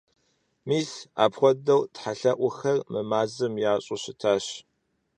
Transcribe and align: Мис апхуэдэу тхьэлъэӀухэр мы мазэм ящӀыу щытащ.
Мис 0.67 0.91
апхуэдэу 1.23 1.81
тхьэлъэӀухэр 1.93 2.77
мы 2.91 3.01
мазэм 3.09 3.53
ящӀыу 3.73 3.99
щытащ. 4.03 4.45